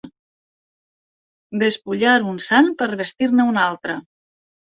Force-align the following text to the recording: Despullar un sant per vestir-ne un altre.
Despullar 1.63 2.15
un 2.31 2.41
sant 2.47 2.71
per 2.81 2.89
vestir-ne 3.05 3.49
un 3.53 3.63
altre. 3.67 3.99